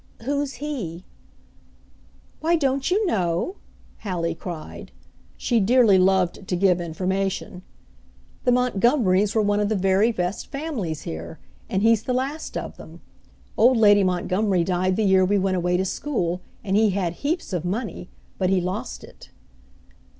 [0.23, 1.03] "Who's he?"
[2.39, 3.57] "Why don't you know?"
[3.99, 4.91] Hallie cried.
[5.37, 7.61] She dearly loved to give information.
[8.43, 11.37] "The Montgomerys were one of the very best families here;
[11.69, 13.01] and he's the last of them.
[13.55, 17.53] Old lady Montgomery died the year we went away to school, and he had heaps
[17.53, 18.09] of money
[18.39, 19.29] but he lost it."